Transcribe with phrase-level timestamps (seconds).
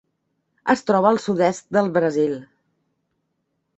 [0.75, 2.33] Es troba al sud-est del Brasil.